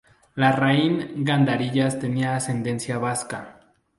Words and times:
Larraín 0.33 1.23
Gandarillas 1.23 1.99
tenía 1.99 2.35
ascendencia 2.35 2.97
vasca. 2.97 3.59